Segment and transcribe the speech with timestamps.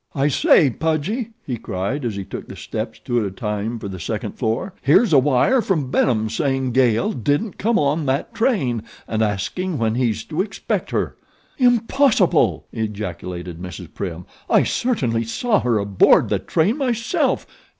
[0.15, 3.87] "I say, Pudgy," he cried, as he took the steps two at a time for
[3.87, 8.81] the second floor, "here's a wire from Benham saying Gail didn't come on that train
[9.07, 11.17] and asking when he's to expect her."
[11.59, 13.93] "Impossible!" ejaculated Mrs.
[13.93, 14.25] Prim.
[14.49, 17.45] "I certainly saw her aboard the train myself.